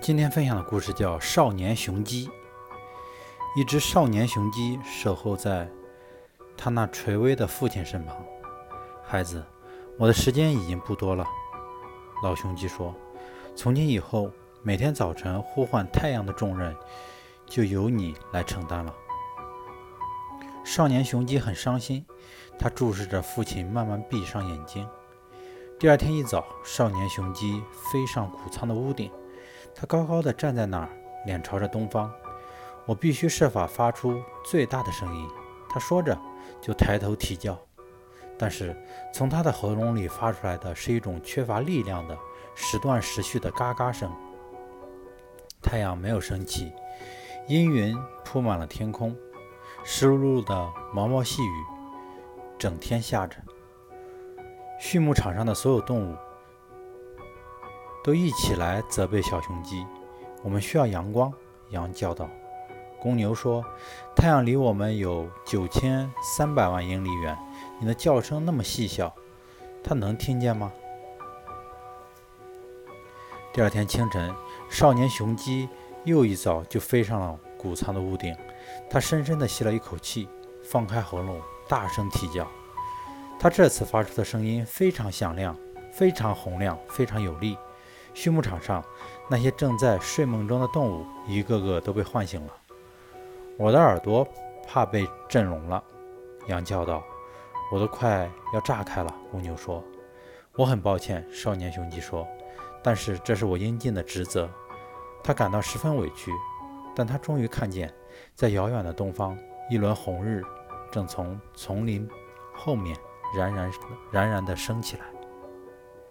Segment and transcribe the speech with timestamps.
[0.00, 2.26] 今天分享的故事叫《少年雄鸡》。
[3.54, 5.68] 一只少年雄鸡守候在
[6.56, 8.16] 他那垂危的父亲身旁。
[9.04, 9.44] 孩子，
[9.98, 11.26] 我的时间已经不多了。
[12.22, 12.94] 老雄鸡说
[13.54, 14.30] ：“从今以后，
[14.62, 16.74] 每天早晨呼唤太阳的重任
[17.44, 18.94] 就由你来承担了。”
[20.64, 22.06] 少年雄鸡很伤心，
[22.58, 24.88] 他注视着父亲慢慢闭上眼睛。
[25.78, 27.62] 第二天一早，少年雄鸡
[27.92, 29.12] 飞上谷仓的屋顶。
[29.74, 30.88] 他高高的站在那儿，
[31.24, 32.12] 脸朝着东方。
[32.86, 35.28] 我必须设法发出最大的声音。
[35.68, 36.18] 他说着，
[36.60, 37.58] 就抬头啼叫。
[38.36, 38.74] 但是
[39.12, 42.16] 从他的喉咙里发出来的是一种缺乏力量的
[42.54, 44.10] 时断时续的嘎嘎声。
[45.62, 46.72] 太阳没有升起，
[47.46, 49.14] 阴云铺满了天空，
[49.84, 51.64] 湿漉漉的毛毛细雨
[52.58, 53.36] 整天下着。
[54.80, 56.16] 畜牧场上的所有动物。
[58.02, 59.86] 都一起来责备小雄鸡。
[60.42, 61.32] 我们需要阳光，
[61.70, 62.28] 羊叫道。
[63.00, 63.64] 公牛说
[64.14, 67.38] ：“太阳离我们有九千三百万英里远，
[67.78, 69.10] 你的叫声那么细小，
[69.82, 70.70] 它能听见吗？”
[73.52, 74.34] 第二天清晨，
[74.68, 75.68] 少年雄鸡
[76.04, 78.36] 又一早就飞上了谷仓的屋顶。
[78.90, 80.28] 它深深地吸了一口气，
[80.62, 82.46] 放开喉咙，大声啼叫。
[83.38, 85.56] 它这次发出的声音非常响亮，
[85.90, 87.56] 非常洪亮，非常有力。
[88.14, 88.84] 畜牧场上
[89.28, 92.52] 那些正在睡梦中的动物，一个个都被唤醒了。
[93.56, 94.26] 我的耳朵
[94.66, 95.82] 怕被震聋了，
[96.46, 97.02] 羊叫道
[97.72, 99.82] ：“我都快要炸开了。”公牛说
[100.56, 102.26] ：“我很抱歉。”少年雄鸡说
[102.82, 104.48] ：“但是这是我应尽的职责。”
[105.22, 106.32] 他感到十分委屈，
[106.96, 107.92] 但他终于看见，
[108.34, 109.38] 在遥远的东方，
[109.70, 110.42] 一轮红日
[110.90, 112.08] 正从丛林
[112.54, 112.96] 后面
[113.36, 113.70] 冉冉
[114.10, 115.04] 冉冉地升起来。